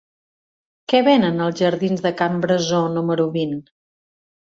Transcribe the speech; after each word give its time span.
Què 0.93 1.01
venen 1.09 1.45
als 1.49 1.61
jardins 1.65 2.03
de 2.09 2.15
Can 2.25 2.43
Brasó 2.49 2.83
número 2.99 3.33
vint? 3.41 3.57